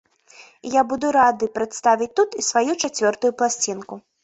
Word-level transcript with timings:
І 0.67 0.71
я 0.75 0.81
буду 0.93 1.11
рады 1.17 1.51
прадставіць 1.59 2.09
тут 2.21 2.39
і 2.41 2.47
сваю 2.49 2.77
чацвёртую 2.87 3.33
пласцінку. 3.45 4.03